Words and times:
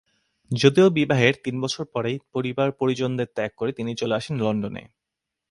যদিও 0.51 0.87
বিবাহের 0.89 1.33
তিন 1.43 1.55
বছর 1.61 1.85
পরেই 1.85 2.17
পরিবার-পরিজনদের 2.33 3.27
ত্যাগ 3.35 3.51
করে 3.57 3.71
তিনি 3.71 3.91
চলে 3.95 4.15
আসেন 4.15 4.35
লন্ডনে। 4.37 4.83